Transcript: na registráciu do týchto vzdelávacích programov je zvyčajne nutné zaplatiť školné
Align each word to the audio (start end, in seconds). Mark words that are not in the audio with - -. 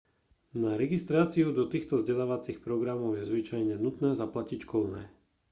na 0.61 0.71
registráciu 0.83 1.47
do 1.57 1.63
týchto 1.73 1.93
vzdelávacích 2.01 2.57
programov 2.67 3.11
je 3.21 3.23
zvyčajne 3.31 3.75
nutné 3.85 4.09
zaplatiť 4.21 4.59
školné 4.65 5.03